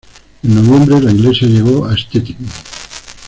En 0.41 0.55
noviembre 0.55 0.99
la 0.99 1.11
iglesia 1.11 1.47
llegó 1.47 1.85
a 1.85 1.95
Stettin. 1.95 2.35